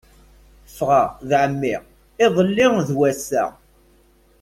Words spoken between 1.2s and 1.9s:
d ɛemmi